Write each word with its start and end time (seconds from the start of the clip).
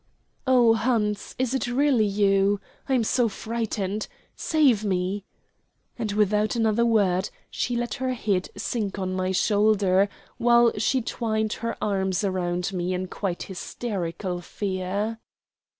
"Oh, 0.47 0.73
Hans, 0.73 1.35
is 1.37 1.53
it 1.53 1.67
really 1.67 2.07
you? 2.07 2.59
I 2.89 2.95
am 2.95 3.03
so 3.03 3.29
frightened. 3.29 4.07
Save 4.35 4.83
me." 4.83 5.25
And 5.95 6.11
without 6.13 6.55
another 6.55 6.83
word 6.83 7.29
she 7.51 7.75
let 7.75 7.93
her 8.01 8.13
head 8.13 8.49
sink 8.57 8.97
on 8.97 9.13
my 9.13 9.31
shoulder, 9.31 10.09
while 10.37 10.71
she 10.79 11.03
twined 11.03 11.53
her 11.61 11.77
arms 11.79 12.23
round 12.23 12.73
me 12.73 12.95
in 12.95 13.09
quite 13.09 13.43
hysterical 13.43 14.41
fear. 14.41 15.19